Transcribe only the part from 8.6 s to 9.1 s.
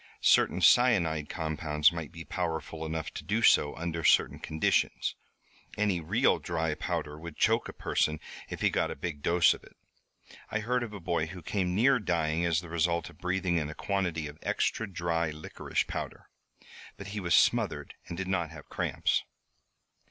he got a